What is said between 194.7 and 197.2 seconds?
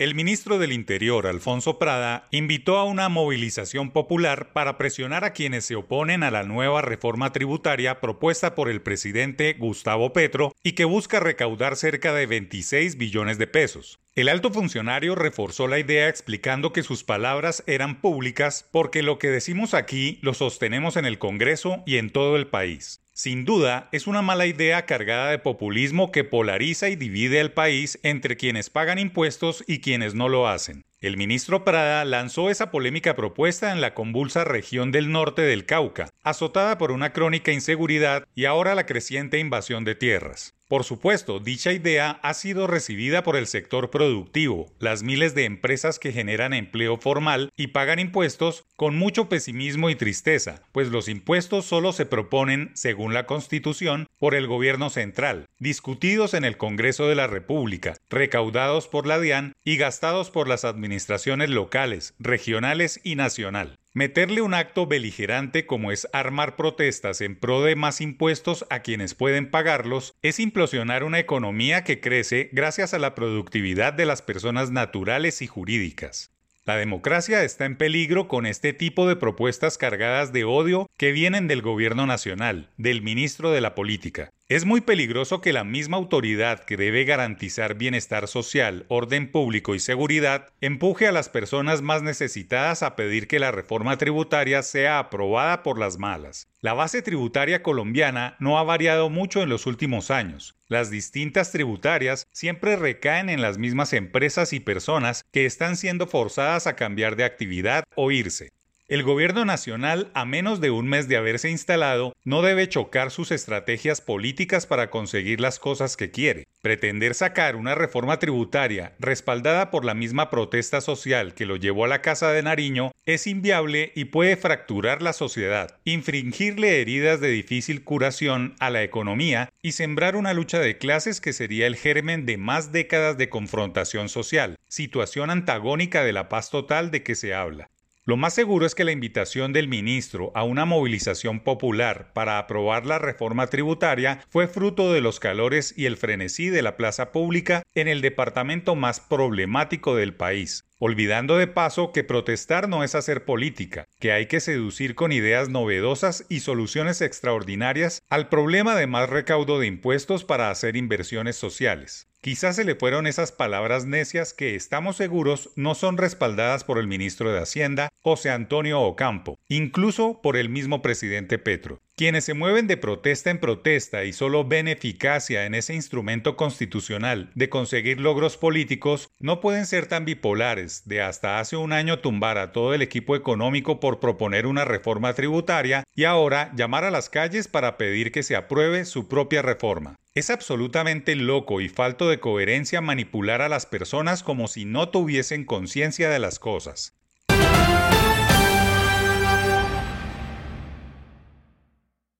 tuviesen conciencia de las cosas.